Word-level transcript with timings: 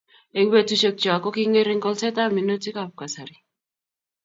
Eng' 0.43 0.53
petushek 0.53 0.95
chok 1.03 1.19
ko 1.25 1.29
kingering 1.35 1.83
kolset 1.85 2.17
ab 2.23 2.31
minutik 2.39 2.75
ab 2.83 2.91
kasari 2.99 3.37